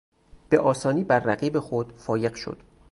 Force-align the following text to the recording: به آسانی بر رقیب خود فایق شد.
به 0.49 0.59
آسانی 0.59 1.03
بر 1.03 1.19
رقیب 1.19 1.59
خود 1.59 1.93
فایق 1.97 2.33
شد. 2.33 2.63